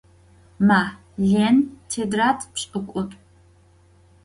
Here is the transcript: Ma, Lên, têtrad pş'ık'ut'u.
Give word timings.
Ma, 0.67 0.79
Lên, 1.31 1.55
têtrad 1.91 2.39
pş'ık'ut'u. 2.53 3.17